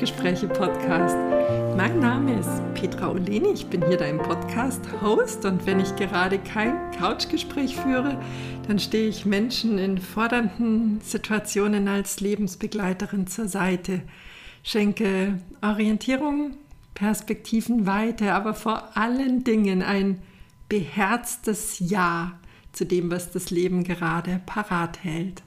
[0.00, 1.16] willkommen zum Couchgespräche-Podcast.
[1.76, 6.90] Mein Name ist Petra Oleni, ich bin hier dein Podcast-Host und wenn ich gerade kein
[6.92, 8.18] Couchgespräch führe,
[8.66, 14.02] dann stehe ich Menschen in fordernden Situationen als Lebensbegleiterin zur Seite,
[14.62, 16.56] schenke Orientierung,
[16.94, 20.22] Perspektivenweite, aber vor allen Dingen ein
[20.68, 22.38] beherztes Ja
[22.72, 25.42] zu dem, was das Leben gerade parat hält.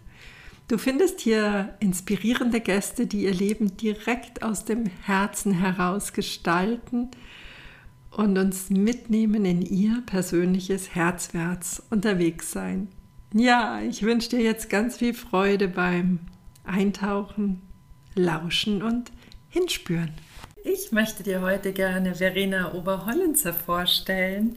[0.73, 7.11] Du findest hier inspirierende Gäste, die ihr Leben direkt aus dem Herzen heraus gestalten
[8.09, 12.87] und uns mitnehmen in ihr persönliches Herzwärts unterwegs sein.
[13.35, 16.21] Ja, ich wünsche dir jetzt ganz viel Freude beim
[16.63, 17.61] Eintauchen,
[18.15, 19.11] Lauschen und
[19.49, 20.09] Hinspüren.
[20.63, 24.55] Ich möchte dir heute gerne Verena Oberhollenzer vorstellen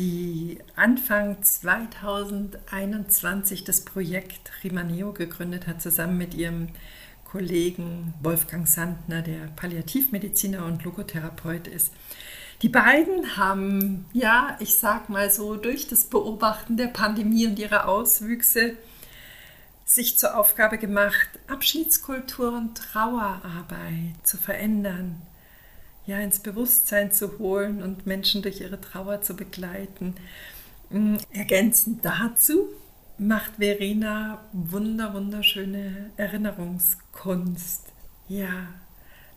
[0.00, 6.68] die Anfang 2021 das Projekt Rimaneo gegründet hat, zusammen mit ihrem
[7.30, 11.92] Kollegen Wolfgang Sandner, der Palliativmediziner und Logotherapeut ist.
[12.62, 17.86] Die beiden haben, ja, ich sag mal so, durch das Beobachten der Pandemie und ihrer
[17.86, 18.78] Auswüchse
[19.84, 25.20] sich zur Aufgabe gemacht, Abschiedskultur und Trauerarbeit zu verändern,
[26.10, 30.16] ja, ins Bewusstsein zu holen und Menschen durch ihre Trauer zu begleiten.
[30.90, 32.68] Mm, ergänzend dazu
[33.16, 37.84] macht Verena wunder, wunderschöne Erinnerungskunst.
[38.26, 38.66] Ja,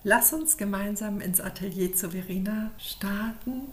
[0.04, 3.68] lass uns gemeinsam ins Atelier zu Verena starten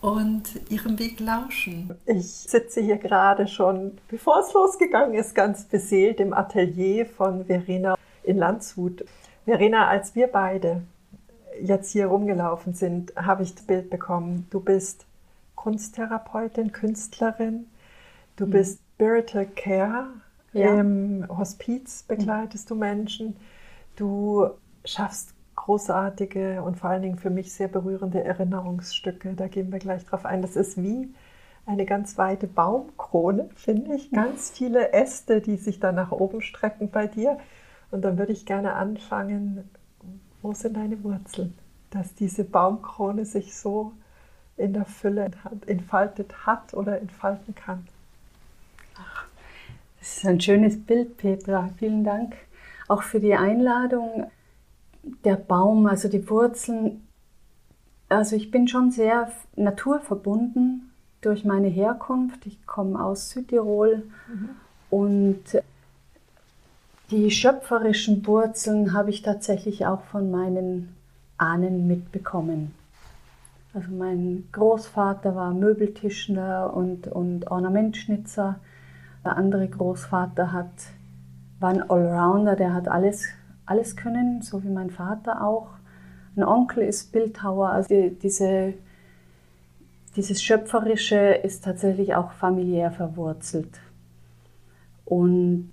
[0.00, 1.94] und ihrem Weg lauschen.
[2.06, 7.94] Ich sitze hier gerade schon, bevor es losgegangen ist, ganz beseelt im Atelier von Verena
[8.22, 9.04] in Landshut.
[9.44, 10.82] Verena, als wir beide
[11.60, 14.46] jetzt hier rumgelaufen sind, habe ich das Bild bekommen.
[14.50, 15.06] Du bist
[15.54, 17.66] Kunsttherapeutin, Künstlerin,
[18.36, 18.50] du mhm.
[18.50, 20.06] bist Spiritual Care,
[20.52, 20.78] ja.
[20.78, 22.74] im Hospiz begleitest mhm.
[22.74, 23.36] du Menschen,
[23.96, 24.50] du
[24.84, 29.34] schaffst großartige und vor allen Dingen für mich sehr berührende Erinnerungsstücke.
[29.34, 30.42] Da gehen wir gleich drauf ein.
[30.42, 31.14] Das ist wie
[31.66, 34.10] eine ganz weite Baumkrone, finde ich.
[34.10, 37.38] Ganz viele Äste, die sich da nach oben strecken bei dir.
[37.92, 39.70] Und dann würde ich gerne anfangen
[40.42, 41.54] wo sind deine Wurzeln?
[41.90, 43.92] Dass diese Baumkrone sich so
[44.56, 45.30] in der Fülle
[45.66, 47.86] entfaltet hat oder entfalten kann.
[48.96, 49.26] Ach,
[49.98, 51.70] das ist ein schönes Bild, Petra.
[51.78, 52.34] Vielen Dank
[52.88, 54.30] auch für die Einladung.
[55.24, 57.06] Der Baum, also die Wurzeln.
[58.08, 60.92] Also ich bin schon sehr naturverbunden
[61.22, 62.46] durch meine Herkunft.
[62.46, 64.50] Ich komme aus Südtirol mhm.
[64.90, 65.42] und
[67.12, 70.96] die schöpferischen Wurzeln habe ich tatsächlich auch von meinen
[71.36, 72.74] Ahnen mitbekommen.
[73.74, 78.58] Also mein Großvater war Möbeltischler und, und Ornamentschnitzer.
[79.24, 80.70] Der andere Großvater hat,
[81.60, 83.26] war ein Allrounder, der hat alles,
[83.66, 85.68] alles können, so wie mein Vater auch.
[86.34, 87.68] Ein Onkel ist Bildhauer.
[87.68, 88.72] Also die, diese,
[90.16, 93.80] dieses Schöpferische ist tatsächlich auch familiär verwurzelt.
[95.04, 95.72] Und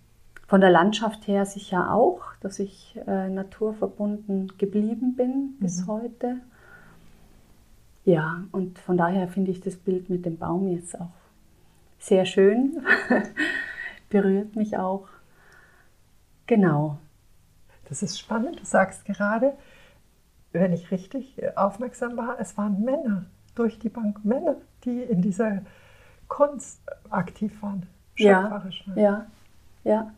[0.50, 5.88] von der Landschaft her sicher auch, dass ich äh, naturverbunden geblieben bin bis mhm.
[5.88, 6.38] heute.
[8.04, 11.12] Ja, und von daher finde ich das Bild mit dem Baum jetzt auch
[12.00, 12.84] sehr schön.
[14.10, 15.08] Berührt mich auch.
[16.48, 16.98] Genau.
[17.88, 18.60] Das ist spannend.
[18.60, 19.54] Du sagst gerade,
[20.52, 25.62] wenn ich richtig aufmerksam war, es waren Männer durch die Bank, Männer, die in dieser
[26.28, 26.81] Kunst
[27.12, 27.86] aktiv waren.
[28.16, 29.26] Schöpferisch ja, ja,
[29.84, 30.14] ja.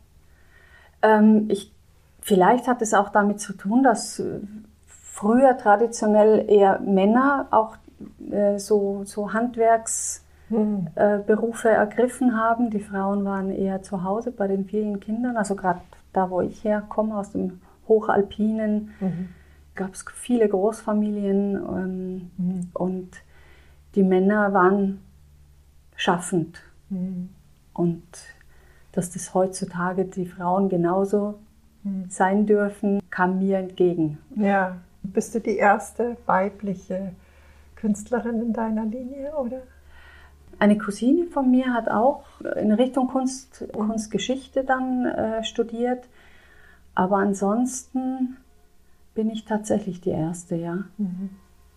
[1.02, 1.72] Ähm, ich,
[2.20, 4.40] vielleicht hat es auch damit zu tun, dass äh,
[4.86, 7.76] früher traditionell eher Männer auch
[8.30, 10.90] äh, so, so Handwerksberufe hm.
[10.96, 12.70] äh, ergriffen haben.
[12.70, 15.36] Die Frauen waren eher zu Hause bei den vielen Kindern.
[15.36, 15.80] Also gerade
[16.12, 19.28] da, wo ich herkomme, aus dem Hochalpinen, mhm.
[19.74, 22.70] gab es viele Großfamilien ähm, mhm.
[22.74, 23.10] und
[23.94, 25.00] die Männer waren
[25.96, 26.62] schaffend.
[26.90, 27.30] Mhm.
[27.72, 28.04] Und
[28.92, 31.34] dass das heutzutage die Frauen genauso
[31.82, 32.06] hm.
[32.08, 34.18] sein dürfen, kam mir entgegen.
[34.36, 34.76] Ja.
[35.02, 37.12] Bist du die erste weibliche
[37.76, 39.62] Künstlerin in deiner Linie, oder?
[40.58, 42.22] Eine Cousine von mir hat auch
[42.56, 43.88] in Richtung Kunst, mhm.
[43.88, 46.08] Kunstgeschichte dann äh, studiert.
[46.94, 48.36] Aber ansonsten
[49.14, 51.30] bin ich tatsächlich die Erste, ja, mhm.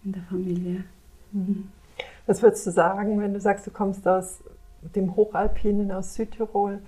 [0.04, 0.84] in der Familie.
[1.32, 1.70] Mhm.
[2.28, 4.44] Was würdest du sagen, wenn du sagst, du kommst aus
[4.96, 6.80] dem Hochalpinen, aus Südtirol?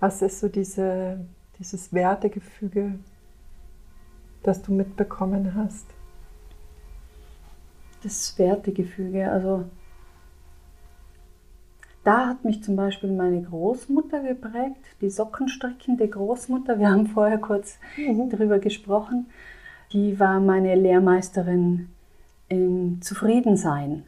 [0.00, 1.24] Was ist so diese,
[1.58, 2.98] dieses Wertegefüge,
[4.42, 5.86] das du mitbekommen hast?
[8.02, 9.64] Das Wertegefüge, also
[12.06, 16.78] da hat mich zum Beispiel meine Großmutter geprägt, die sockenstrickende Großmutter.
[16.78, 18.30] Wir haben vorher kurz mhm.
[18.30, 19.26] darüber gesprochen.
[19.92, 21.88] Die war meine Lehrmeisterin
[22.48, 24.04] im Zufriedensein.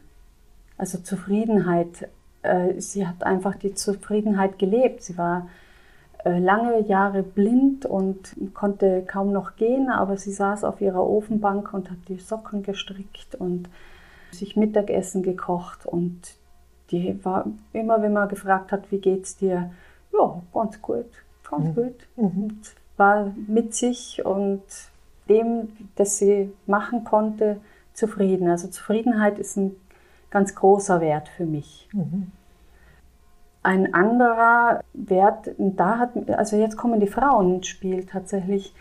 [0.77, 2.07] Also Zufriedenheit.
[2.41, 5.03] Äh, sie hat einfach die Zufriedenheit gelebt.
[5.03, 5.49] Sie war
[6.23, 11.89] lange Jahre blind und konnte kaum noch gehen, aber sie saß auf ihrer Ofenbank und
[11.89, 13.69] hat die Socken gestrickt und
[14.31, 16.19] sich Mittagessen gekocht und
[16.91, 19.71] die war immer, wenn man gefragt hat, wie geht's dir?
[20.11, 21.05] Ja, ganz gut,
[21.49, 21.75] ganz mhm.
[21.75, 22.07] gut.
[22.15, 22.59] Und
[22.97, 24.63] war mit sich und
[25.29, 27.61] dem, das sie machen konnte,
[27.93, 28.49] zufrieden.
[28.49, 29.75] Also Zufriedenheit ist ein
[30.31, 31.87] ganz großer Wert für mich.
[31.93, 32.31] Mhm.
[33.69, 38.73] Ein anderer Wert, da hat, also jetzt kommen die Frauen ins Spiel tatsächlich,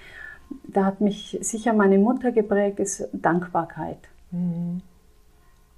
[0.67, 3.99] da hat mich sicher meine Mutter geprägt, ist Dankbarkeit.
[4.31, 4.81] Mhm.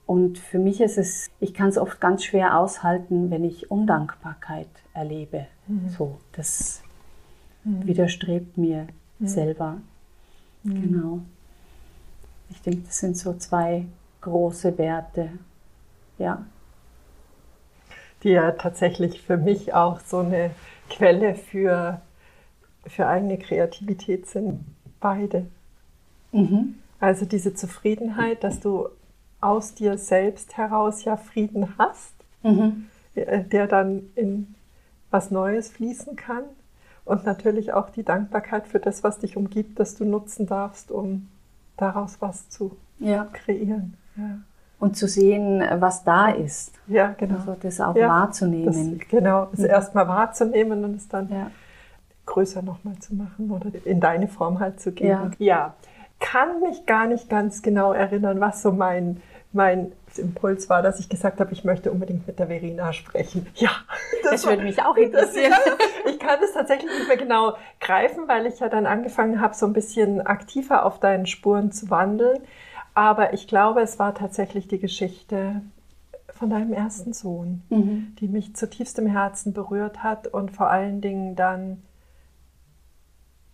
[0.06, 4.68] Und für mich ist es, ich kann es oft ganz schwer aushalten, wenn ich Undankbarkeit
[4.94, 5.48] erlebe.
[5.66, 5.88] Mhm.
[5.88, 6.80] So, das
[7.64, 7.88] mhm.
[7.88, 8.86] widerstrebt mir
[9.18, 9.26] mhm.
[9.26, 9.80] selber.
[10.62, 10.82] Mhm.
[10.82, 11.20] Genau.
[12.48, 13.86] Ich denke, das sind so zwei
[14.20, 15.30] große Werte.
[16.16, 16.46] Ja
[18.22, 20.50] die ja tatsächlich für mich auch so eine
[20.88, 22.00] Quelle für,
[22.86, 24.64] für eigene Kreativität sind.
[25.00, 25.46] Beide.
[26.32, 26.76] Mhm.
[26.98, 28.88] Also diese Zufriedenheit, dass du
[29.40, 32.12] aus dir selbst heraus ja Frieden hast,
[32.42, 32.86] mhm.
[33.14, 34.54] der dann in
[35.10, 36.44] was Neues fließen kann.
[37.06, 41.28] Und natürlich auch die Dankbarkeit für das, was dich umgibt, das du nutzen darfst, um
[41.76, 43.24] daraus was zu ja.
[43.32, 43.96] kreieren.
[44.16, 44.38] Ja
[44.80, 46.72] und zu sehen, was da ist.
[46.88, 47.36] Ja, genau.
[47.36, 48.98] Also das auch ja, wahrzunehmen.
[48.98, 51.50] Das, genau, es erstmal wahrzunehmen und es dann ja.
[52.26, 55.36] größer nochmal zu machen oder in deine Form halt zu geben.
[55.38, 55.46] Ja.
[55.46, 55.74] ja.
[56.18, 59.22] Kann mich gar nicht ganz genau erinnern, was so mein,
[59.52, 63.46] mein Impuls war, dass ich gesagt habe, ich möchte unbedingt mit der Verena sprechen.
[63.54, 63.70] Ja,
[64.22, 65.52] das, das würde mich auch interessieren.
[65.52, 65.76] Das,
[66.12, 69.66] ich kann das tatsächlich nicht mehr genau greifen, weil ich ja dann angefangen habe, so
[69.66, 72.42] ein bisschen aktiver auf deinen Spuren zu wandeln.
[73.00, 75.62] Aber ich glaube, es war tatsächlich die Geschichte
[76.28, 78.14] von deinem ersten Sohn, mhm.
[78.20, 81.82] die mich zutiefst im Herzen berührt hat und vor allen Dingen dann,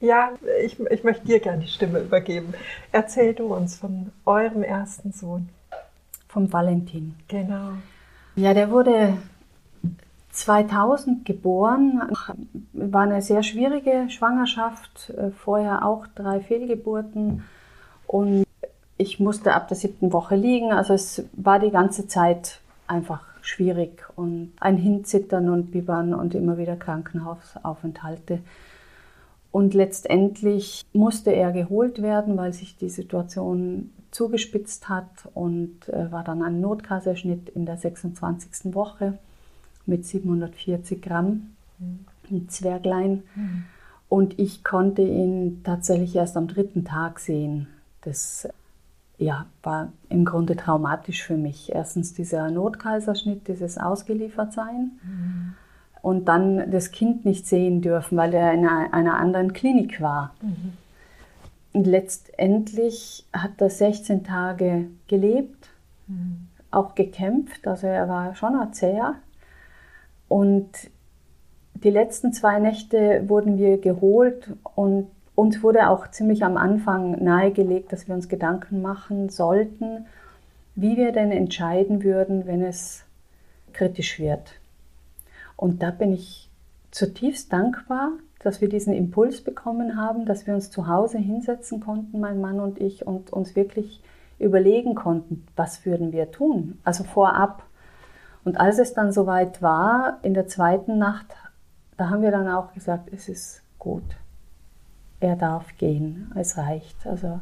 [0.00, 0.32] ja,
[0.64, 2.54] ich, ich möchte dir gerne die Stimme übergeben.
[2.90, 5.48] Erzähl du uns von eurem ersten Sohn.
[6.26, 7.14] Vom Valentin.
[7.28, 7.74] Genau.
[8.34, 9.16] Ja, der wurde
[10.32, 12.02] 2000 geboren,
[12.72, 17.44] war eine sehr schwierige Schwangerschaft, äh, vorher auch drei Fehlgeburten
[18.08, 18.45] und
[18.98, 20.72] ich musste ab der siebten Woche liegen.
[20.72, 26.58] Also es war die ganze Zeit einfach schwierig und ein Hinzittern und Bibbern und immer
[26.58, 28.40] wieder Krankenhausaufenthalte.
[29.52, 36.24] Und letztendlich musste er geholt werden, weil sich die Situation zugespitzt hat und äh, war
[36.24, 38.74] dann ein Notkaiserschnitt in der 26.
[38.74, 39.18] Woche
[39.86, 42.00] mit 740 Gramm, mhm.
[42.30, 43.22] ein Zwerglein.
[43.34, 43.64] Mhm.
[44.08, 47.68] Und ich konnte ihn tatsächlich erst am dritten Tag sehen.
[48.02, 48.48] Das
[49.18, 51.72] ja, war im Grunde traumatisch für mich.
[51.72, 55.54] Erstens dieser Notkaiserschnitt, dieses Ausgeliefertsein mhm.
[56.02, 60.34] und dann das Kind nicht sehen dürfen, weil er in einer anderen Klinik war.
[60.42, 60.72] Mhm.
[61.72, 65.68] Und letztendlich hat er 16 Tage gelebt,
[66.06, 66.48] mhm.
[66.70, 69.14] auch gekämpft, also er war schon ein Zäher.
[70.28, 70.70] Und
[71.74, 77.92] die letzten zwei Nächte wurden wir geholt und uns wurde auch ziemlich am Anfang nahegelegt,
[77.92, 80.06] dass wir uns Gedanken machen sollten,
[80.74, 83.04] wie wir denn entscheiden würden, wenn es
[83.72, 84.54] kritisch wird.
[85.54, 86.50] Und da bin ich
[86.90, 92.18] zutiefst dankbar, dass wir diesen Impuls bekommen haben, dass wir uns zu Hause hinsetzen konnten,
[92.18, 94.00] mein Mann und ich, und uns wirklich
[94.38, 97.62] überlegen konnten, was würden wir tun, also vorab.
[98.44, 101.26] Und als es dann soweit war, in der zweiten Nacht,
[101.98, 104.16] da haben wir dann auch gesagt, es ist gut
[105.20, 107.06] er darf gehen, es reicht.
[107.06, 107.40] Also,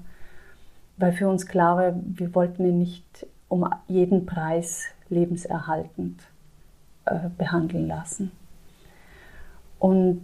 [0.96, 6.20] weil für uns klar war, wir wollten ihn nicht um jeden Preis lebenserhaltend
[7.04, 8.32] äh, behandeln lassen.
[9.78, 10.22] Und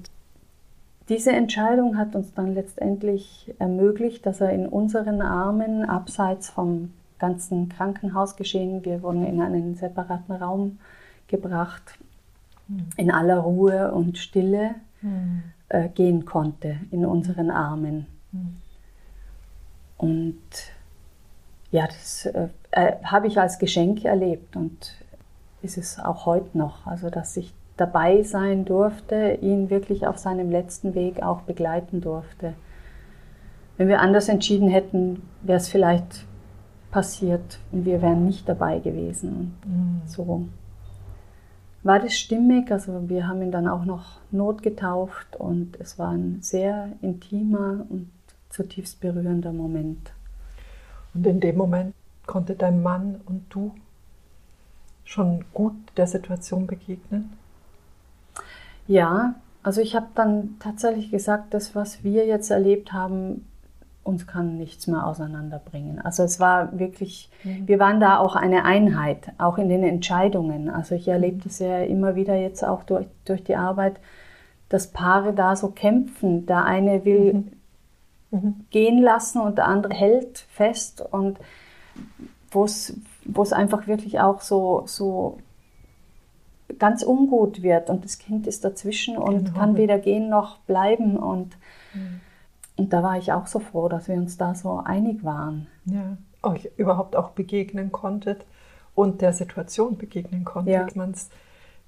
[1.09, 7.69] diese Entscheidung hat uns dann letztendlich ermöglicht, dass er in unseren Armen, abseits vom ganzen
[7.69, 10.79] Krankenhausgeschehen, wir wurden in einen separaten Raum
[11.27, 11.99] gebracht,
[12.69, 12.87] hm.
[12.97, 18.07] in aller Ruhe und Stille, mhm äh, gehen konnte in unseren Armen.
[18.33, 18.57] Mhm.
[19.97, 20.39] Und
[21.71, 24.95] ja, das äh, äh, habe ich als Geschenk erlebt und
[25.63, 26.87] ist es auch heute noch.
[26.87, 32.55] Also, dass ich dabei sein durfte, ihn wirklich auf seinem letzten Weg auch begleiten durfte.
[33.77, 36.27] Wenn wir anders entschieden hätten, wäre es vielleicht
[36.91, 39.55] passiert und wir wären nicht dabei gewesen.
[39.65, 40.01] Und mhm.
[40.07, 40.45] so.
[41.83, 42.71] War das stimmig.
[42.71, 48.11] Also wir haben ihn dann auch noch notgetauft und es war ein sehr intimer und
[48.51, 50.13] zutiefst berührender Moment.
[51.15, 51.95] Und in dem Moment
[52.27, 53.75] konnte dein Mann und du
[55.05, 57.33] schon gut der Situation begegnen?
[58.87, 63.47] Ja, also ich habe dann tatsächlich gesagt, das, was wir jetzt erlebt haben,
[64.03, 66.01] uns kann nichts mehr auseinanderbringen.
[66.01, 67.69] Also es war wirklich, mhm.
[67.69, 70.71] wir waren da auch eine Einheit, auch in den Entscheidungen.
[70.71, 74.01] Also ich erlebe das ja immer wieder jetzt auch durch, durch die Arbeit,
[74.69, 76.47] dass Paare da so kämpfen.
[76.47, 77.53] Der eine will mhm.
[78.31, 78.55] Mhm.
[78.71, 81.39] gehen lassen und der andere hält fest und
[82.51, 85.39] wo es einfach wirklich auch so, so
[86.79, 89.59] ganz ungut wird und das Kind ist dazwischen und genau.
[89.59, 91.57] kann weder gehen noch bleiben und
[91.95, 92.21] mhm.
[92.77, 95.67] Und da war ich auch so froh, dass wir uns da so einig waren.
[95.85, 98.47] Ja, euch überhaupt auch begegnen konntet
[98.95, 100.85] und der Situation begegnen konntet, ja.
[100.85, 101.31] dass man es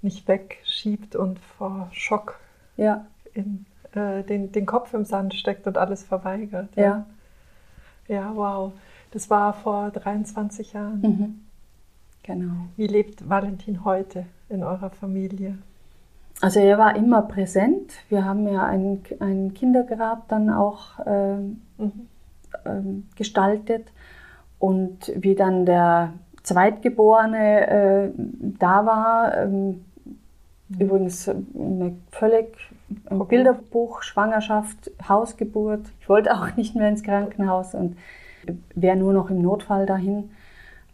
[0.02, 2.38] nicht wegschiebt und vor Schock
[2.76, 3.06] ja.
[3.34, 6.68] in, äh, den, den Kopf im Sand steckt und alles verweigert.
[6.76, 7.06] Ja.
[8.08, 8.72] Ja, wow.
[9.12, 11.00] Das war vor 23 Jahren.
[11.00, 11.40] Mhm.
[12.22, 12.66] Genau.
[12.76, 15.58] Wie lebt Valentin heute in eurer Familie?
[16.42, 17.92] Also er war immer präsent.
[18.08, 22.08] Wir haben ja ein, ein Kindergrab dann auch ähm, mhm.
[22.64, 23.87] ähm, gestaltet.
[24.58, 28.11] Und wie dann der Zweitgeborene äh,
[28.58, 29.84] da war, ähm,
[30.68, 30.80] mhm.
[30.80, 32.58] übrigens eine völlig
[33.08, 33.37] ein okay.
[33.37, 35.87] Bilderbuch, Schwangerschaft, Hausgeburt.
[36.00, 37.96] Ich wollte auch nicht mehr ins Krankenhaus und
[38.75, 40.30] wäre nur noch im Notfall dahin.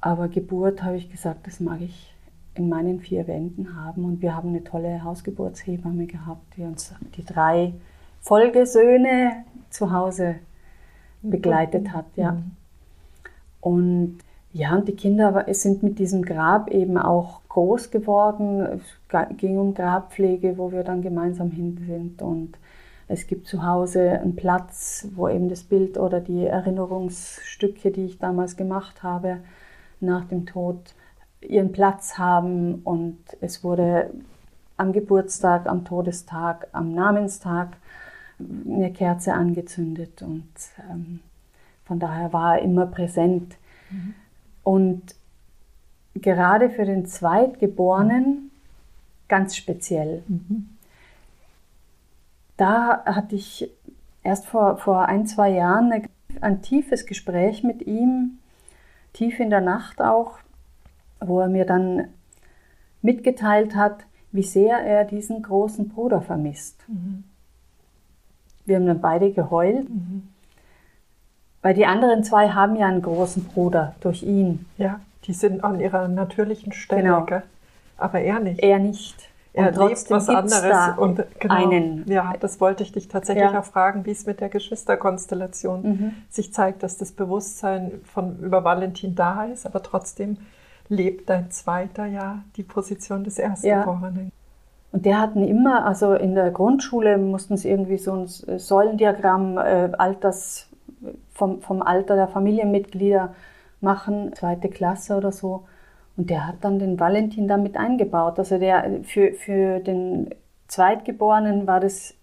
[0.03, 2.15] Aber Geburt habe ich gesagt, das mag ich
[2.59, 4.05] in meinen vier Wänden haben.
[4.05, 7.75] Und wir haben eine tolle Hausgeburtshebamme gehabt, die uns die drei
[8.21, 10.37] Folgesöhne zu Hause
[11.23, 12.07] begleitet hat.
[12.17, 12.33] Ja.
[12.33, 12.51] Mhm.
[13.61, 14.19] Und
[14.53, 18.61] ja, und die Kinder sind mit diesem Grab eben auch groß geworden.
[18.61, 22.23] Es ging um Grabpflege, wo wir dann gemeinsam hin sind.
[22.23, 22.57] Und
[23.09, 28.19] es gibt zu Hause einen Platz, wo eben das Bild oder die Erinnerungsstücke, die ich
[28.19, 29.39] damals gemacht habe,
[30.01, 30.95] nach dem Tod
[31.41, 34.11] ihren Platz haben und es wurde
[34.77, 37.77] am Geburtstag, am Todestag, am Namenstag
[38.39, 40.49] eine Kerze angezündet und
[40.91, 41.21] ähm,
[41.85, 43.57] von daher war er immer präsent.
[43.91, 44.15] Mhm.
[44.63, 45.15] Und
[46.15, 48.51] gerade für den Zweitgeborenen
[49.29, 50.23] ganz speziell.
[50.29, 50.69] Mhm.
[52.57, 53.71] Da hatte ich
[54.23, 56.09] erst vor, vor ein, zwei Jahren
[56.41, 58.39] ein tiefes Gespräch mit ihm,
[59.13, 60.39] tief in der Nacht auch,
[61.21, 62.09] wo er mir dann
[63.03, 66.85] mitgeteilt hat, wie sehr er diesen großen Bruder vermisst.
[66.89, 67.25] Mhm.
[68.67, 70.29] Wir haben dann beide geheult, mhm.
[71.63, 74.67] weil die anderen zwei haben ja einen großen Bruder durch ihn.
[74.77, 77.25] Ja, die sind an ihrer natürlichen Stelle, genau.
[77.25, 77.43] Gell?
[77.97, 78.61] aber er nicht.
[78.63, 79.29] Er nicht.
[79.55, 80.99] Er lebt was anderes.
[80.99, 82.05] und genau, einen.
[82.07, 83.59] Ja, das wollte ich dich tatsächlich ja.
[83.59, 86.15] auch fragen, wie es mit der Geschwisterkonstellation mhm.
[86.29, 90.37] sich zeigt, dass das Bewusstsein von über Valentin da ist, aber trotzdem
[90.89, 94.27] lebt dein zweiter ja die Position des Erstgeborenen.
[94.27, 94.33] Ja.
[94.91, 99.91] Und der hatten immer, also in der Grundschule mussten sie irgendwie so ein Säulendiagramm äh,
[99.99, 100.69] Alters,
[101.33, 103.35] vom, vom Alter der Familienmitglieder
[103.81, 105.67] machen, zweite Klasse oder so.
[106.17, 108.39] Und der hat dann den Valentin damit eingebaut.
[108.39, 110.31] Also der für, für den
[110.67, 112.15] Zweitgeborenen war das,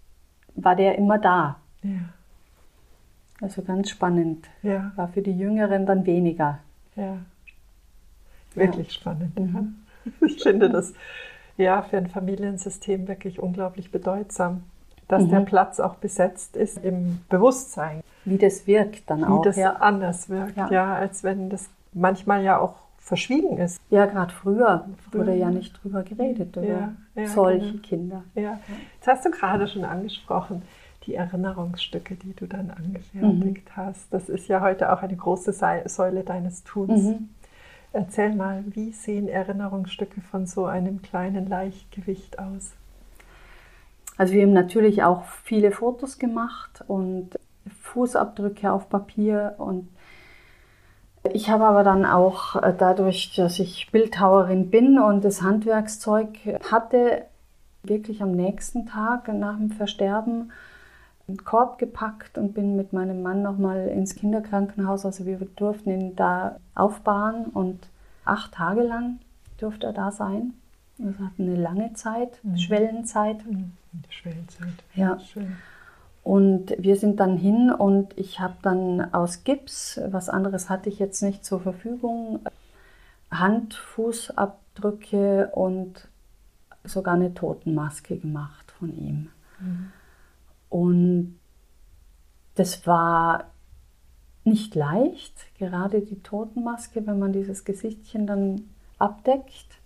[0.56, 1.58] war der immer da.
[1.84, 1.92] Ja.
[3.42, 4.48] Also ganz spannend.
[4.64, 4.92] Ja.
[4.96, 6.60] War für die Jüngeren dann weniger.
[6.96, 7.18] Ja.
[8.56, 8.94] Wirklich ja.
[8.94, 9.40] spannend.
[9.40, 9.76] Mhm.
[10.24, 10.94] Ich finde das
[11.58, 14.62] ja für ein Familiensystem wirklich unglaublich bedeutsam,
[15.08, 15.30] dass mhm.
[15.30, 18.02] der Platz auch besetzt ist im Bewusstsein.
[18.24, 19.42] Wie das wirkt dann auch.
[19.42, 19.74] Wie das ja.
[19.78, 20.70] anders wirkt, ja.
[20.70, 23.80] ja, als wenn das manchmal ja auch verschwiegen ist.
[23.92, 27.82] Ja, gerade früher, früher wurde ja nicht drüber geredet, über ja, ja, solche genau.
[27.84, 28.24] Kinder.
[28.34, 28.60] Ja.
[28.96, 30.64] Jetzt hast du gerade schon angesprochen,
[31.06, 33.76] die Erinnerungsstücke, die du dann angefertigt mhm.
[33.76, 34.12] hast.
[34.12, 35.54] Das ist ja heute auch eine große
[35.86, 37.04] Säule deines Tuns.
[37.04, 37.30] Mhm.
[37.96, 42.74] Erzähl mal, wie sehen Erinnerungsstücke von so einem kleinen Leichtgewicht aus?
[44.18, 47.40] Also wir haben natürlich auch viele Fotos gemacht und
[47.84, 49.88] Fußabdrücke auf Papier und
[51.32, 56.38] ich habe aber dann auch äh, dadurch, dass ich Bildhauerin bin und das Handwerkszeug
[56.70, 57.24] hatte,
[57.82, 60.52] wirklich am nächsten Tag nach dem Versterben
[61.28, 65.06] einen Korb gepackt und bin mit meinem Mann nochmal ins Kinderkrankenhaus.
[65.06, 67.88] Also wir durften ihn da aufbauen und
[68.26, 69.20] acht Tage lang
[69.58, 70.54] durfte er da sein.
[70.98, 72.58] Wir hatten eine lange Zeit, mhm.
[72.58, 73.46] Schwellenzeit.
[73.46, 73.74] Mhm.
[74.10, 74.84] Schwellenzeit.
[74.94, 75.20] Ja.
[75.20, 75.58] Schön.
[76.24, 80.98] Und wir sind dann hin und ich habe dann aus Gips, was anderes hatte ich
[80.98, 82.40] jetzt nicht zur Verfügung,
[83.30, 86.08] Hand, Fußabdrücke und
[86.84, 89.30] sogar eine Totenmaske gemacht von ihm.
[89.60, 89.92] Mhm.
[90.76, 91.40] Und
[92.56, 93.46] das war
[94.44, 99.80] nicht leicht, gerade die Totenmaske, wenn man dieses Gesichtchen dann abdeckt.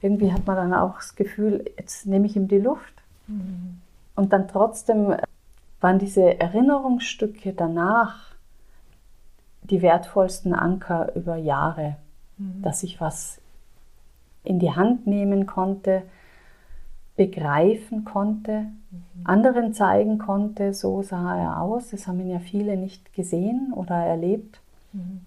[0.00, 2.94] Irgendwie hat man dann auch das Gefühl, jetzt nehme ich ihm die Luft.
[3.26, 3.82] Mhm.
[4.16, 5.14] Und dann trotzdem
[5.78, 8.34] waren diese Erinnerungsstücke danach
[9.60, 11.96] die wertvollsten Anker über Jahre,
[12.38, 12.62] mhm.
[12.62, 13.42] dass ich was
[14.42, 16.04] in die Hand nehmen konnte,
[17.16, 19.00] begreifen konnte, mhm.
[19.24, 21.90] anderen zeigen konnte, so sah er aus.
[21.90, 24.60] Das haben ihn ja viele nicht gesehen oder erlebt.
[24.92, 25.20] Mhm.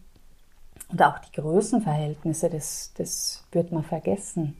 [0.89, 4.55] Und auch die Größenverhältnisse, das, das wird man vergessen.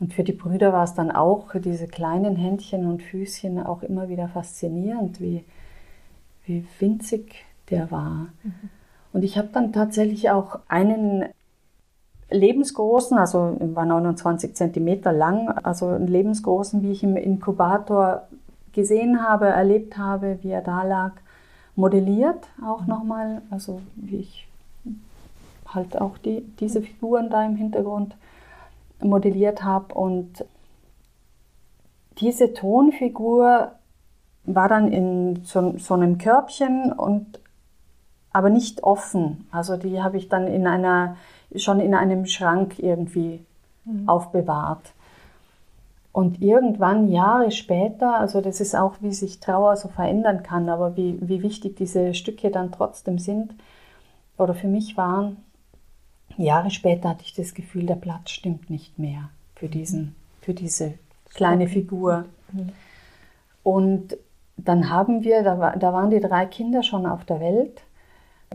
[0.00, 4.08] Und für die Brüder war es dann auch, diese kleinen Händchen und Füßchen, auch immer
[4.08, 5.44] wieder faszinierend, wie,
[6.44, 8.28] wie winzig der war.
[8.42, 8.70] Mhm.
[9.12, 11.24] Und ich habe dann tatsächlich auch einen
[12.30, 18.28] lebensgroßen, also war 29 Zentimeter lang, also einen lebensgroßen, wie ich im Inkubator
[18.72, 21.12] gesehen habe, erlebt habe, wie er da lag,
[21.74, 22.88] modelliert auch mhm.
[22.88, 24.48] nochmal, also wie ich
[25.66, 28.16] halt auch die, diese Figuren da im Hintergrund
[29.00, 29.94] modelliert habe.
[29.94, 30.44] Und
[32.20, 33.72] diese Tonfigur
[34.44, 37.40] war dann in so, so einem Körbchen und
[38.32, 39.46] aber nicht offen.
[39.50, 41.16] Also die habe ich dann in einer
[41.56, 43.44] schon in einem Schrank irgendwie
[43.84, 44.08] mhm.
[44.08, 44.92] aufbewahrt.
[46.12, 50.96] Und irgendwann, Jahre später, also das ist auch, wie sich Trauer so verändern kann, aber
[50.96, 53.54] wie, wie wichtig diese Stücke dann trotzdem sind
[54.36, 55.36] oder für mich waren,
[56.36, 60.94] Jahre später hatte ich das Gefühl, der Platz stimmt nicht mehr für, diesen, für diese
[61.34, 62.24] kleine Figur.
[62.52, 62.70] Mhm.
[63.62, 64.16] Und
[64.56, 67.82] dann haben wir, da, war, da waren die drei Kinder schon auf der Welt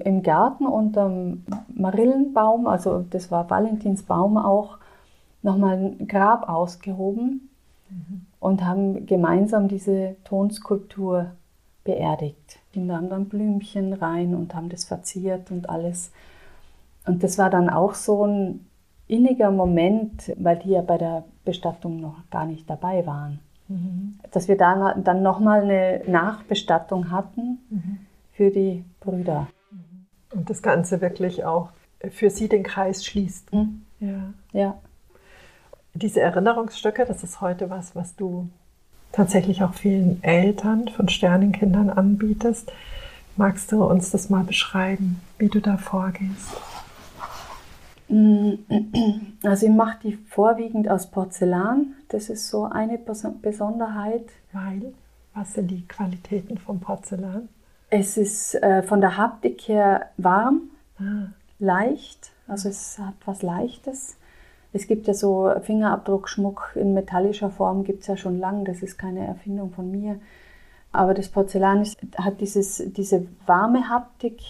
[0.03, 4.77] im Garten unterm Marillenbaum, also das war Valentinsbaum auch,
[5.41, 7.49] nochmal ein Grab ausgehoben
[7.89, 8.25] mhm.
[8.39, 11.31] und haben gemeinsam diese Tonskulptur
[11.83, 12.59] beerdigt.
[12.73, 16.11] Die haben dann Blümchen rein und haben das verziert und alles.
[17.05, 18.65] Und das war dann auch so ein
[19.07, 23.39] inniger Moment, weil die ja bei der Bestattung noch gar nicht dabei waren.
[23.67, 24.19] Mhm.
[24.31, 27.99] Dass wir da dann nochmal eine Nachbestattung hatten mhm.
[28.31, 29.47] für die Brüder.
[30.33, 31.69] Und das Ganze wirklich auch
[32.11, 33.53] für sie den Kreis schließt.
[33.53, 33.83] Mhm.
[33.99, 34.33] Ja.
[34.51, 34.77] ja.
[35.93, 38.49] Diese Erinnerungsstücke, das ist heute was, was du
[39.11, 42.71] tatsächlich auch vielen Eltern von Sternenkindern anbietest.
[43.37, 46.49] Magst du uns das mal beschreiben, wie du da vorgehst?
[48.09, 48.53] Mm,
[49.43, 51.95] also ich mache die vorwiegend aus Porzellan.
[52.09, 54.25] Das ist so eine Besonderheit.
[54.51, 54.93] Weil?
[55.33, 57.49] Was sind die Qualitäten vom Porzellan?
[57.95, 61.27] Es ist äh, von der Haptik her warm, ah.
[61.59, 64.17] leicht, also es hat was Leichtes.
[64.71, 68.97] Es gibt ja so Fingerabdruckschmuck in metallischer Form, gibt es ja schon lange, das ist
[68.97, 70.19] keine Erfindung von mir.
[70.91, 74.41] Aber das Porzellan ist, hat dieses, diese warme Haptik.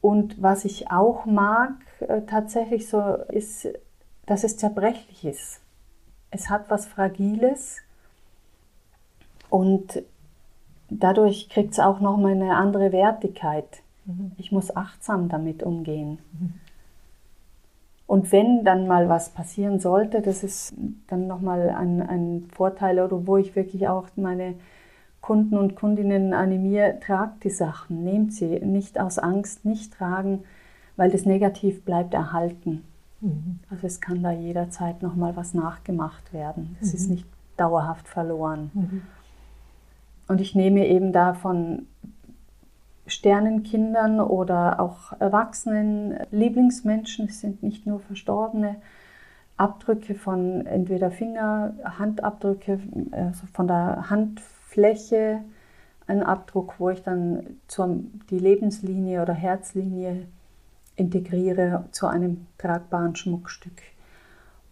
[0.00, 3.68] Und was ich auch mag äh, tatsächlich so, ist,
[4.24, 5.60] dass es zerbrechlich ist.
[6.30, 7.82] Es hat was Fragiles.
[9.50, 10.02] Und
[11.00, 13.82] dadurch kriegt es auch nochmal eine andere Wertigkeit.
[14.04, 14.32] Mhm.
[14.36, 16.18] Ich muss achtsam damit umgehen.
[16.32, 16.54] Mhm.
[18.06, 20.74] Und wenn dann mal was passieren sollte, das ist
[21.06, 24.54] dann nochmal ein, ein Vorteil oder wo ich wirklich auch meine
[25.22, 30.40] Kunden und Kundinnen animiere, tragt die Sachen, nehmt sie, nicht aus Angst, nicht tragen,
[30.96, 32.84] weil das Negativ bleibt erhalten.
[33.20, 33.60] Mhm.
[33.70, 36.76] Also es kann da jederzeit nochmal was nachgemacht werden.
[36.82, 36.94] Es mhm.
[36.94, 37.26] ist nicht
[37.56, 38.70] dauerhaft verloren.
[38.74, 39.02] Mhm.
[40.28, 41.86] Und ich nehme eben da von
[43.06, 48.76] Sternenkindern oder auch Erwachsenen, Lieblingsmenschen, es sind nicht nur Verstorbene,
[49.56, 52.80] Abdrücke von entweder Finger, Handabdrücke,
[53.10, 55.40] also von der Handfläche,
[56.06, 60.26] ein Abdruck, wo ich dann zur, die Lebenslinie oder Herzlinie
[60.96, 63.82] integriere zu einem tragbaren Schmuckstück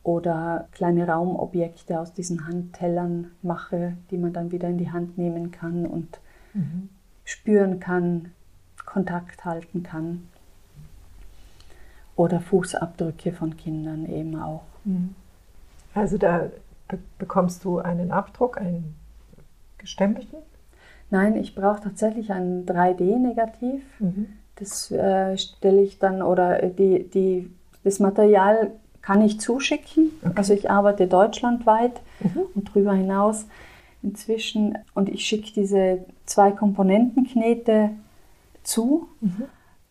[0.02, 5.50] oder kleine Raumobjekte aus diesen Handtellern mache, die man dann wieder in die Hand nehmen
[5.50, 6.20] kann und
[6.54, 6.88] mhm.
[7.24, 8.32] spüren kann,
[8.86, 10.28] Kontakt halten kann.
[12.16, 14.64] Oder Fußabdrücke von Kindern eben auch.
[14.84, 15.14] Mhm.
[15.94, 16.50] Also da
[16.88, 18.94] be bekommst du einen Abdruck, einen
[19.78, 20.38] gestempelten?
[21.10, 23.82] Nein, ich brauche tatsächlich ein 3D-Negativ.
[23.98, 24.26] Mhm.
[24.56, 27.50] Das äh, stelle ich dann, oder die, die,
[27.82, 30.10] das Material kann ich zuschicken.
[30.22, 30.32] Okay.
[30.34, 32.42] Also ich arbeite deutschlandweit mhm.
[32.54, 33.46] und darüber hinaus
[34.02, 34.78] inzwischen.
[34.94, 37.90] Und ich schicke diese zwei Komponentenknete
[38.62, 39.08] zu.
[39.20, 39.44] Mhm.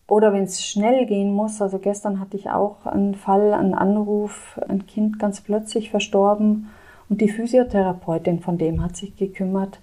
[0.06, 4.58] Oder wenn es schnell gehen muss, also gestern hatte ich auch einen Fall, einen Anruf,
[4.68, 6.68] ein Kind ganz plötzlich verstorben
[7.08, 9.78] und die Physiotherapeutin von dem hat sich gekümmert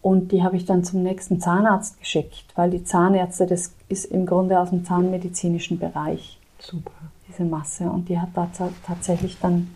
[0.00, 4.26] und die habe ich dann zum nächsten Zahnarzt geschickt, weil die Zahnärzte, das ist im
[4.26, 6.38] Grunde aus dem zahnmedizinischen Bereich.
[6.60, 6.92] Super.
[7.32, 8.48] Diese Masse und die hat da
[8.86, 9.74] tatsächlich dann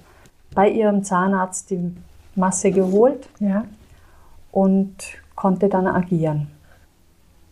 [0.54, 1.96] bei ihrem Zahnarzt die
[2.34, 3.64] Masse geholt ja.
[4.52, 4.94] und
[5.34, 6.48] konnte dann agieren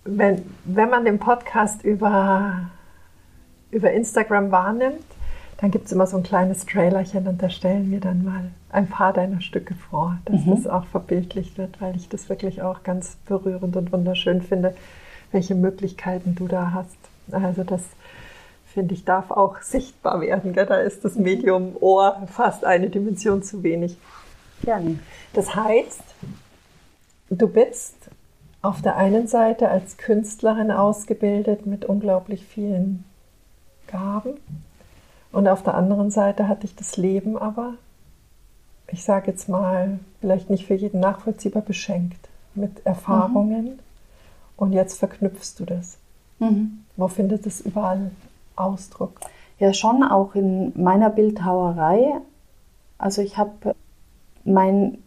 [0.04, 2.70] wenn, wenn man den Podcast über,
[3.70, 5.04] über Instagram wahrnimmt,
[5.58, 8.88] dann gibt es immer so ein kleines Trailerchen und da stellen wir dann mal ein
[8.88, 10.56] paar deiner Stücke vor, dass mhm.
[10.56, 14.74] das auch verbildlicht wird, weil ich das wirklich auch ganz berührend und wunderschön finde,
[15.32, 16.96] welche Möglichkeiten du da hast.
[17.30, 17.82] Also das
[18.74, 20.52] finde ich darf auch sichtbar werden.
[20.52, 20.66] Gell?
[20.66, 23.96] Da ist das Medium Ohr fast eine Dimension zu wenig.
[24.62, 24.98] Gerne.
[25.32, 26.02] Das heißt,
[27.30, 27.94] du bist
[28.62, 33.04] auf der einen Seite als Künstlerin ausgebildet mit unglaublich vielen
[33.86, 34.34] Gaben
[35.32, 37.74] und auf der anderen Seite hatte ich das Leben aber,
[38.88, 43.78] ich sage jetzt mal, vielleicht nicht für jeden nachvollziehbar beschenkt mit Erfahrungen mhm.
[44.56, 45.98] und jetzt verknüpfst du das.
[46.38, 46.84] Mhm.
[46.96, 48.12] Wo findet es überall
[48.56, 49.20] Ausdruck?
[49.58, 52.20] Ja, schon auch in meiner Bildhauerei.
[52.98, 53.74] Also ich habe
[54.44, 54.98] mein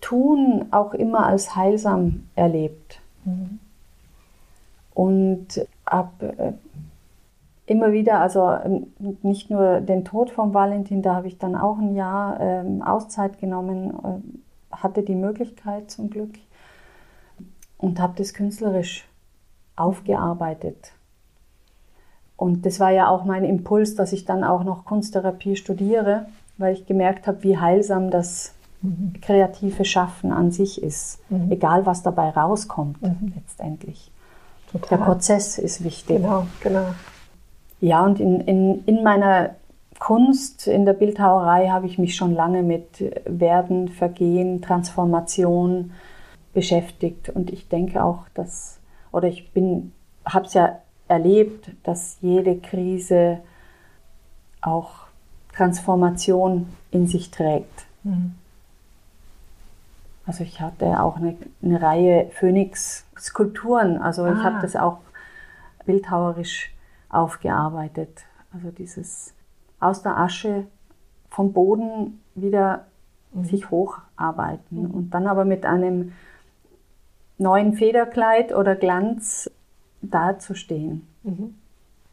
[0.00, 3.00] Tun auch immer als heilsam erlebt.
[3.24, 3.58] Mhm.
[4.94, 6.52] Und habe äh,
[7.66, 11.78] immer wieder, also ähm, nicht nur den Tod von Valentin, da habe ich dann auch
[11.78, 16.34] ein Jahr ähm, Auszeit genommen, äh, hatte die Möglichkeit zum Glück
[17.78, 19.06] und habe das künstlerisch
[19.74, 20.92] aufgearbeitet.
[22.36, 26.26] Und das war ja auch mein Impuls, dass ich dann auch noch Kunsttherapie studiere,
[26.58, 28.54] weil ich gemerkt habe, wie heilsam das
[29.22, 31.18] kreative Schaffen an sich ist.
[31.30, 31.50] Mhm.
[31.50, 33.32] Egal, was dabei rauskommt, mhm.
[33.34, 34.10] letztendlich.
[34.70, 34.98] Total.
[34.98, 36.18] Der Prozess ist wichtig.
[36.18, 36.86] Genau, genau.
[37.80, 39.50] Ja, und in, in, in meiner
[39.98, 45.92] Kunst, in der Bildhauerei habe ich mich schon lange mit Werden, Vergehen, Transformation
[46.52, 47.28] beschäftigt.
[47.28, 48.78] Und ich denke auch, dass,
[49.12, 49.92] oder ich bin,
[50.24, 53.38] habe es ja erlebt, dass jede Krise
[54.60, 55.06] auch
[55.54, 57.86] Transformation in sich trägt.
[58.02, 58.34] Mhm.
[60.26, 63.98] Also ich hatte auch eine, eine Reihe Phönix-Skulpturen.
[63.98, 64.32] Also ah.
[64.32, 64.98] ich habe das auch
[65.84, 66.72] bildhauerisch
[67.08, 68.24] aufgearbeitet.
[68.52, 69.32] Also dieses
[69.78, 70.66] aus der Asche
[71.30, 72.86] vom Boden wieder
[73.32, 73.44] mhm.
[73.44, 74.90] sich hocharbeiten mhm.
[74.90, 76.12] und dann aber mit einem
[77.38, 79.50] neuen Federkleid oder Glanz
[80.02, 81.06] dazustehen.
[81.22, 81.54] Mhm.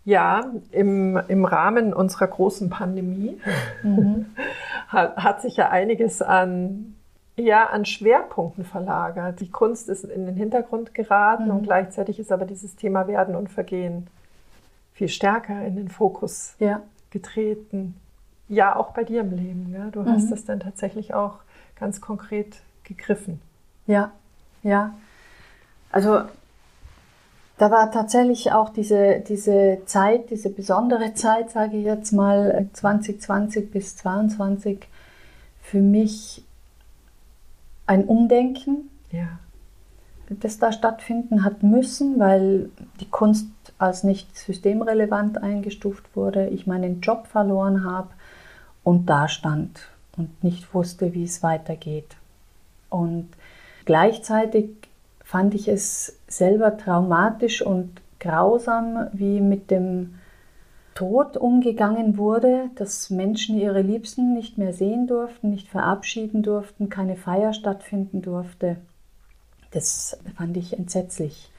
[0.06, 3.40] Ja, im, im Rahmen unserer großen Pandemie
[3.84, 4.26] mhm.
[4.90, 6.96] hat, hat sich ja einiges an
[7.36, 9.40] ja, an Schwerpunkten verlagert.
[9.40, 11.52] Die Kunst ist in den Hintergrund geraten mhm.
[11.52, 14.08] und gleichzeitig ist aber dieses Thema Werden und Vergehen
[14.94, 16.82] viel stärker in den Fokus ja.
[17.10, 17.96] getreten.
[18.50, 19.74] Ja, auch bei dir im Leben.
[19.74, 19.90] Ja?
[19.90, 20.10] Du mhm.
[20.10, 21.40] hast das dann tatsächlich auch
[21.80, 23.42] ganz konkret gegriffen.
[23.88, 24.12] Ja,
[24.62, 24.94] ja.
[25.92, 26.22] Also
[27.58, 33.72] da war tatsächlich auch diese, diese Zeit, diese besondere Zeit, sage ich jetzt mal, 2020
[33.72, 34.88] bis 2022,
[35.62, 36.44] für mich
[37.86, 39.40] ein Umdenken, ja.
[40.30, 47.02] das da stattfinden hat müssen, weil die Kunst als nicht systemrelevant eingestuft wurde, ich meinen
[47.02, 48.10] Job verloren habe
[48.84, 49.80] und da stand
[50.18, 52.16] und nicht wusste, wie es weitergeht.
[52.90, 53.30] Und
[53.86, 54.70] gleichzeitig
[55.24, 60.16] fand ich es selber traumatisch und grausam, wie mit dem
[60.96, 67.16] Tod umgegangen wurde, dass Menschen ihre Liebsten nicht mehr sehen durften, nicht verabschieden durften, keine
[67.16, 68.78] Feier stattfinden durfte.
[69.72, 71.52] Das fand ich entsetzlich.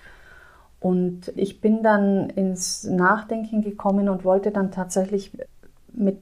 [0.79, 5.33] Und ich bin dann ins Nachdenken gekommen und wollte dann tatsächlich
[5.93, 6.19] mit,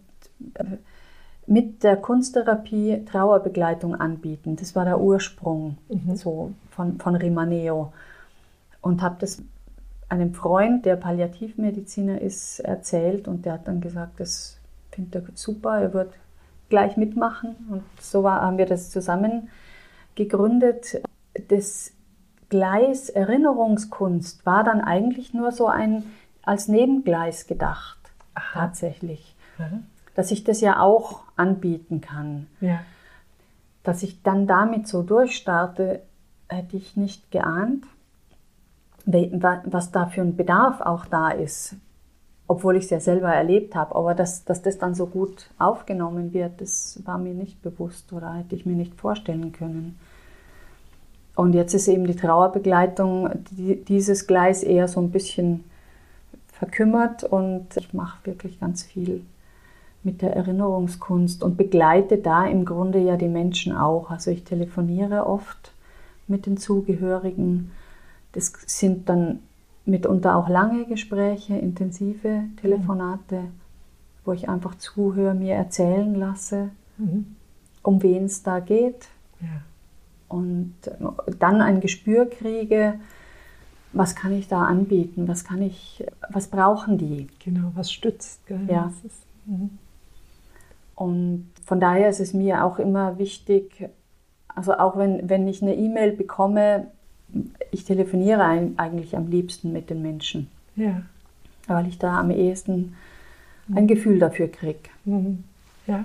[1.47, 4.57] mit der Kunsttherapie Trauerbegleitung anbieten.
[4.57, 6.17] Das war der Ursprung mhm.
[6.17, 7.93] so von, von Rimaneo.
[8.83, 9.43] Und habe das
[10.13, 14.59] einem Freund, der Palliativmediziner ist, erzählt und der hat dann gesagt, das
[14.91, 16.13] findet er super, er wird
[16.69, 17.57] gleich mitmachen.
[17.71, 19.49] Und so war, haben wir das zusammen
[20.15, 21.03] gegründet.
[21.49, 21.93] Das
[22.51, 26.05] Gleis Erinnerungskunst war dann eigentlich nur so ein
[26.43, 27.99] als Nebengleis gedacht,
[28.35, 28.61] Aha.
[28.67, 29.35] tatsächlich.
[29.57, 29.87] Mhm.
[30.15, 32.49] Dass ich das ja auch anbieten kann.
[32.61, 32.81] Ja.
[33.83, 36.03] Dass ich dann damit so durchstarte,
[36.49, 37.85] hätte ich nicht geahnt
[39.05, 41.77] was da für ein Bedarf auch da ist,
[42.47, 43.95] obwohl ich es ja selber erlebt habe.
[43.95, 48.35] Aber dass, dass das dann so gut aufgenommen wird, das war mir nicht bewusst oder
[48.35, 49.99] hätte ich mir nicht vorstellen können.
[51.35, 55.65] Und jetzt ist eben die Trauerbegleitung, die, dieses Gleis eher so ein bisschen
[56.53, 59.25] verkümmert und ich mache wirklich ganz viel
[60.05, 64.11] mit der Erinnerungskunst und begleite da im Grunde ja die Menschen auch.
[64.11, 65.73] Also ich telefoniere oft
[66.27, 67.71] mit den Zugehörigen.
[68.33, 69.41] Das sind dann
[69.85, 73.45] mitunter auch lange Gespräche, intensive Telefonate,
[74.25, 77.37] wo ich einfach zuhöre, mir erzählen lasse, mhm.
[77.83, 79.09] um wen es da geht.
[79.41, 79.63] Ja.
[80.29, 80.75] Und
[81.39, 82.95] dann ein Gespür kriege,
[83.93, 87.27] was kann ich da anbieten, was kann ich, was brauchen die?
[87.45, 88.47] Genau, was stützt.
[88.47, 88.67] Gell?
[88.69, 88.93] Ja.
[89.05, 89.79] Ist, mhm.
[90.95, 93.91] Und von daher ist es mir auch immer wichtig,
[94.49, 96.89] also auch wenn, wenn ich eine E-Mail bekomme,
[97.71, 98.45] ich telefoniere
[98.77, 100.51] eigentlich am liebsten mit den Menschen.
[100.77, 101.03] Ja.
[101.67, 102.97] Weil ich da am ehesten
[103.75, 104.91] ein Gefühl dafür kriege.
[105.05, 105.45] Mhm.
[105.87, 106.05] Ja.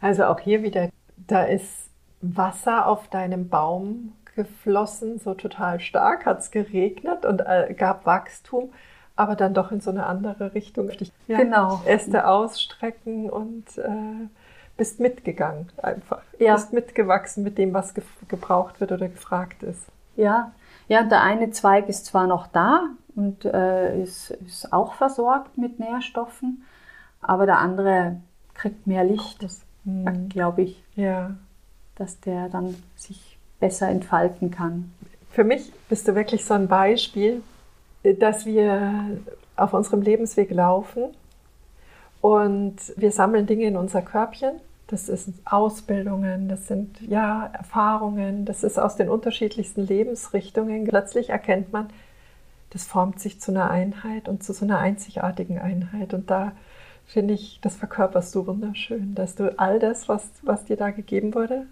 [0.00, 1.88] Also auch hier wieder, da ist
[2.20, 8.70] Wasser auf deinem Baum geflossen, so total stark, hat es geregnet und äh, gab Wachstum
[9.18, 10.90] aber dann doch in so eine andere Richtung.
[11.26, 11.82] Ja, genau.
[11.84, 14.28] Äste ausstrecken und äh,
[14.76, 16.22] bist mitgegangen einfach.
[16.38, 16.54] Ja.
[16.54, 19.82] Bist mitgewachsen mit dem, was ge gebraucht wird oder gefragt ist.
[20.18, 20.52] Ja,
[20.88, 25.78] ja, der eine Zweig ist zwar noch da und äh, ist, ist auch versorgt mit
[25.78, 26.64] Nährstoffen,
[27.20, 28.16] aber der andere
[28.54, 29.46] kriegt mehr Licht,
[29.84, 30.28] hm.
[30.28, 30.82] glaube ich.
[30.96, 31.36] Ja.
[31.94, 34.92] Dass der dann sich besser entfalten kann.
[35.30, 37.42] Für mich bist du wirklich so ein Beispiel,
[38.18, 39.20] dass wir
[39.54, 41.04] auf unserem Lebensweg laufen
[42.20, 44.60] und wir sammeln Dinge in unser Körbchen.
[44.88, 50.84] Das sind Ausbildungen, das sind ja Erfahrungen, das ist aus den unterschiedlichsten Lebensrichtungen.
[50.84, 51.88] Plötzlich erkennt man,
[52.70, 56.14] das formt sich zu einer Einheit und zu so einer einzigartigen Einheit.
[56.14, 56.52] Und da
[57.06, 61.34] finde ich, das verkörperst du wunderschön, dass du all das, was, was dir da gegeben
[61.34, 61.66] wurde,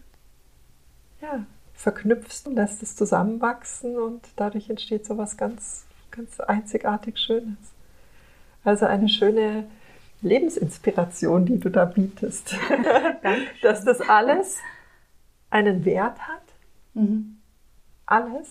[1.20, 7.56] ja, verknüpfst und lässt es zusammenwachsen und dadurch entsteht so was ganz ganz einzigartig Schönes.
[8.64, 9.64] Also eine schöne
[10.26, 12.56] Lebensinspiration, die du da bietest.
[13.62, 14.58] Dass das alles
[15.50, 16.42] einen Wert hat.
[16.94, 17.38] Mhm.
[18.04, 18.48] Alles.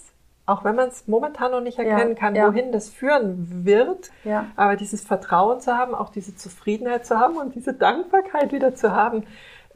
[0.48, 2.48] Auch wenn man es momentan noch nicht erkennen ja, kann, ja.
[2.48, 4.12] wohin das führen wird.
[4.24, 4.48] Ja.
[4.56, 8.92] Aber dieses Vertrauen zu haben, auch diese Zufriedenheit zu haben und diese Dankbarkeit wieder zu
[8.92, 9.24] haben,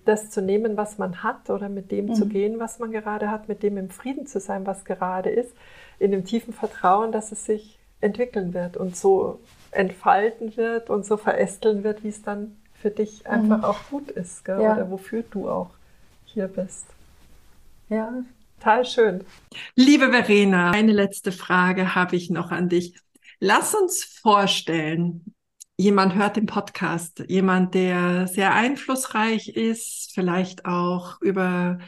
[0.06, 2.16] das zu nehmen, was man hat oder mit dem mhm.
[2.16, 5.54] zu gehen, was man gerade hat, mit dem im Frieden zu sein, was gerade ist,
[5.98, 9.40] in dem tiefen Vertrauen, dass es sich entwickeln wird und so
[9.72, 13.64] entfalten wird und so verästeln wird, wie es dann für dich einfach mhm.
[13.64, 14.62] auch gut ist gell?
[14.62, 14.74] Ja.
[14.74, 15.72] oder wofür du auch
[16.26, 16.86] hier bist.
[17.90, 18.24] Ja,
[18.60, 19.24] total schön.
[19.76, 22.96] Liebe Verena, eine letzte Frage habe ich noch an dich.
[23.40, 25.34] Lass uns vorstellen,
[25.78, 31.80] jemand hört den Podcast, jemand, der sehr einflussreich ist, vielleicht auch über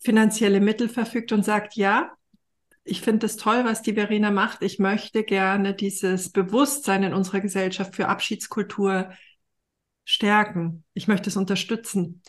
[0.00, 2.10] finanzielle Mittel verfügt und sagt, ja,
[2.84, 4.62] ich finde es toll, was die Verena macht.
[4.62, 9.10] Ich möchte gerne dieses Bewusstsein in unserer Gesellschaft für Abschiedskultur
[10.04, 10.84] stärken.
[10.94, 12.22] Ich möchte es unterstützen.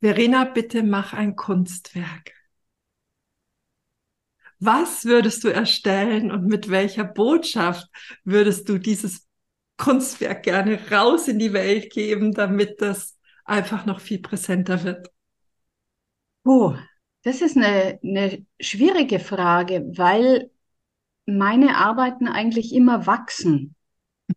[0.00, 2.32] Verena, bitte mach ein Kunstwerk.
[4.58, 7.88] Was würdest du erstellen und mit welcher Botschaft
[8.24, 9.26] würdest du dieses
[9.78, 15.08] Kunstwerk gerne raus in die Welt geben, damit das einfach noch viel präsenter wird?
[16.44, 16.76] Oh,
[17.22, 20.50] das ist eine, eine schwierige Frage, weil
[21.26, 23.74] meine Arbeiten eigentlich immer wachsen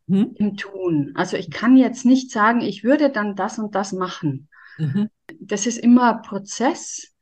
[0.07, 0.35] mhm.
[0.35, 1.13] im Tun.
[1.15, 4.49] Also ich kann jetzt nicht sagen, ich würde dann das und das machen.
[4.77, 5.09] Mhm.
[5.39, 7.13] Das ist immer Prozess,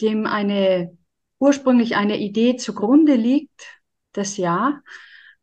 [0.00, 0.96] dem eine
[1.38, 3.80] ursprünglich eine Idee zugrunde liegt,
[4.12, 4.80] das ja,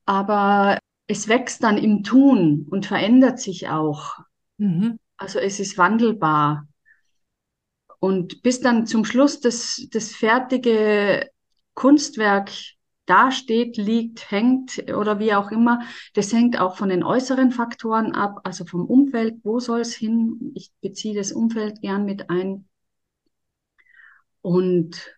[0.05, 4.17] aber es wächst dann im Tun und verändert sich auch.
[4.57, 4.99] Mhm.
[5.17, 6.67] Also es ist wandelbar.
[7.99, 11.29] Und bis dann zum Schluss das, das fertige
[11.73, 12.51] Kunstwerk
[13.05, 15.81] dasteht, liegt, hängt oder wie auch immer,
[16.13, 20.51] das hängt auch von den äußeren Faktoren ab, also vom Umfeld, wo soll es hin?
[20.55, 22.67] Ich beziehe das Umfeld gern mit ein.
[24.41, 25.17] Und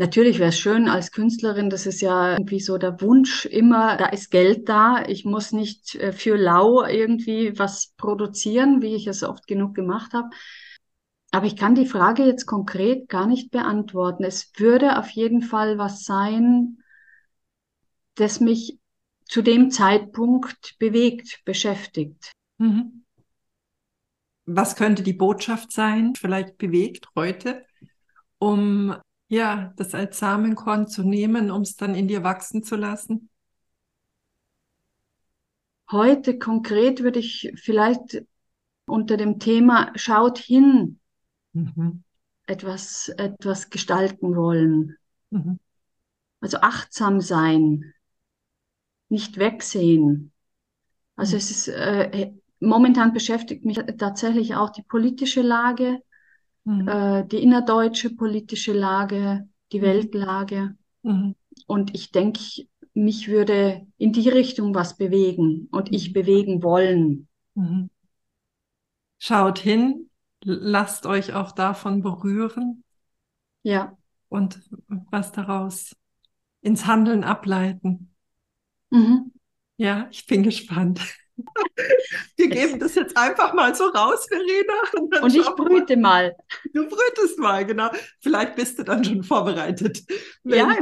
[0.00, 4.06] Natürlich wäre es schön als Künstlerin, das ist ja irgendwie so der Wunsch immer, da
[4.06, 9.22] ist Geld da, ich muss nicht äh, für lau irgendwie was produzieren, wie ich es
[9.22, 10.30] oft genug gemacht habe.
[11.32, 14.24] Aber ich kann die Frage jetzt konkret gar nicht beantworten.
[14.24, 16.78] Es würde auf jeden Fall was sein,
[18.16, 18.78] das mich
[19.24, 22.32] zu dem Zeitpunkt bewegt, beschäftigt.
[22.58, 23.04] Mhm.
[24.46, 27.64] Was könnte die Botschaft sein, vielleicht bewegt heute,
[28.38, 28.96] um
[29.28, 33.30] ja, das als Samenkorn zu nehmen, um es dann in dir wachsen zu lassen?
[35.92, 38.24] Heute konkret würde ich vielleicht
[38.86, 41.00] unter dem Thema schaut hin
[41.52, 42.02] mhm.
[42.46, 44.96] etwas, etwas gestalten wollen.
[45.30, 45.58] Mhm.
[46.40, 47.92] Also achtsam sein,
[49.08, 50.32] nicht wegsehen,
[51.16, 56.00] Also es ist äh, momentan beschäftigt mich tatsächlich auch die politische Lage,
[56.64, 56.88] mhm.
[56.88, 59.82] äh, die innerdeutsche politische Lage, die mhm.
[59.82, 60.76] Weltlage.
[61.02, 61.34] Mhm.
[61.66, 62.40] Und ich denke,
[62.94, 66.12] mich würde in die Richtung was bewegen und ich mhm.
[66.12, 67.28] bewegen wollen.
[67.54, 67.90] Mhm.
[69.18, 70.09] Schaut hin,
[70.42, 72.84] lasst euch auch davon berühren.
[73.62, 73.96] Ja.
[74.28, 74.60] Und
[75.10, 75.94] was daraus
[76.62, 78.14] ins Handeln ableiten.
[78.90, 79.32] Mhm.
[79.76, 81.00] Ja, ich bin gespannt.
[82.36, 84.74] Wir geben das jetzt einfach mal so raus, Verena.
[84.94, 86.36] Und, und ich brüte mal.
[86.74, 87.90] Du brütest mal, genau.
[88.20, 90.02] Vielleicht bist du dann schon vorbereitet,
[90.42, 90.76] wenn ja.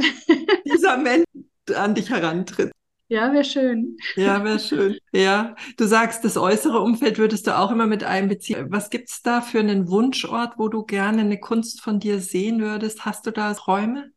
[0.65, 1.25] dieser Mensch
[1.73, 2.71] an dich herantritt.
[3.09, 3.97] Ja, wäre schön.
[4.15, 4.99] Ja, wäre schön.
[5.11, 8.67] Ja, du sagst, das äußere Umfeld würdest du auch immer mit einbeziehen.
[8.69, 12.61] Was gibt es da für einen Wunschort, wo du gerne eine Kunst von dir sehen
[12.61, 13.05] würdest?
[13.05, 14.11] Hast du da Räume?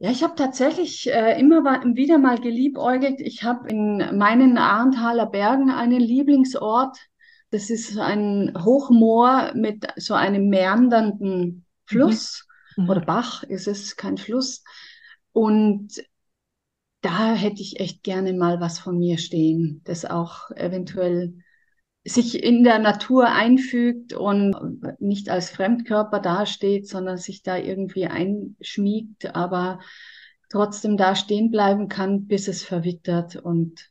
[0.00, 1.62] Ja, ich habe tatsächlich äh, immer
[1.94, 3.20] wieder mal geliebäugelt.
[3.20, 6.98] Ich habe in meinen Arnthaler Bergen einen Lieblingsort.
[7.50, 12.90] Das ist ein Hochmoor mit so einem meandernden Fluss mhm.
[12.90, 13.44] oder Bach.
[13.48, 14.62] Es ist kein Fluss.
[15.32, 16.02] Und
[17.02, 21.34] da hätte ich echt gerne mal was von mir stehen, das auch eventuell
[22.04, 24.54] sich in der Natur einfügt und
[25.00, 29.80] nicht als Fremdkörper dasteht, sondern sich da irgendwie einschmiegt, aber
[30.50, 33.90] trotzdem da stehen bleiben kann, bis es verwittert und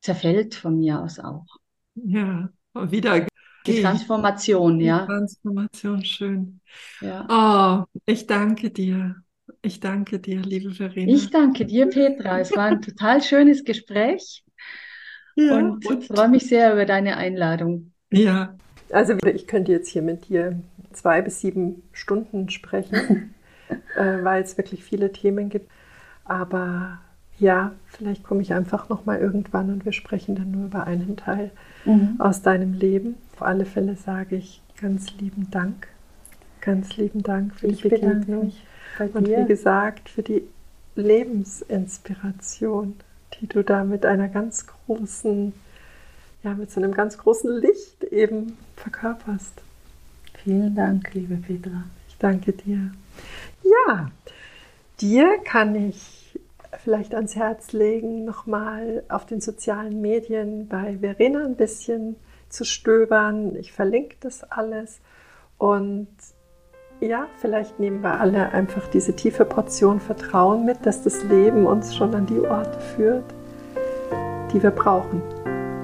[0.00, 1.46] zerfällt von mir aus auch.
[1.94, 3.26] Ja, wieder
[3.66, 5.06] die Transformation, die ja.
[5.06, 6.60] Transformation, schön.
[7.00, 7.26] Ja.
[7.28, 9.21] Oh, ich danke dir.
[9.64, 11.12] Ich danke dir, liebe Verena.
[11.12, 12.40] Ich danke dir, Petra.
[12.40, 14.44] Es war ein total schönes Gespräch.
[15.36, 17.92] Ja, und, und freue mich sehr über deine Einladung.
[18.10, 18.56] Ja.
[18.90, 20.60] Also ich könnte jetzt hier mit dir
[20.92, 23.34] zwei bis sieben Stunden sprechen,
[23.96, 25.70] äh, weil es wirklich viele Themen gibt.
[26.24, 26.98] Aber
[27.38, 31.16] ja, vielleicht komme ich einfach noch mal irgendwann und wir sprechen dann nur über einen
[31.16, 31.52] Teil
[31.84, 32.16] mhm.
[32.18, 33.14] aus deinem Leben.
[33.34, 35.88] Auf alle Fälle sage ich ganz lieben Dank,
[36.60, 38.52] ganz lieben Dank für ich die Begegnung
[38.98, 40.42] und wie gesagt für die
[40.94, 42.96] Lebensinspiration
[43.40, 45.52] die du da mit einer ganz großen,
[46.42, 49.62] ja, mit so einem ganz großen Licht eben verkörperst.
[50.44, 51.84] Vielen Dank, liebe Petra.
[52.08, 52.92] Ich danke dir.
[53.62, 54.10] Ja,
[55.00, 56.38] dir kann ich
[56.82, 62.16] vielleicht ans Herz legen, nochmal auf den sozialen Medien bei Verena ein bisschen
[62.48, 63.56] zu stöbern.
[63.56, 65.00] Ich verlinke das alles
[65.58, 66.08] und
[67.02, 71.94] ja, vielleicht nehmen wir alle einfach diese tiefe Portion Vertrauen mit, dass das Leben uns
[71.94, 73.24] schon an die Orte führt,
[74.52, 75.20] die wir brauchen,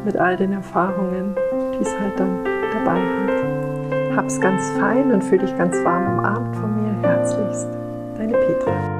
[0.04, 1.35] mit all den Erfahrungen,
[1.74, 4.16] die es halt dann dabei hat.
[4.16, 7.09] Hab's ganz fein und fühl dich ganz warm umarmt von mir.
[7.09, 7.68] Herzlichst,
[8.16, 8.97] deine Petra.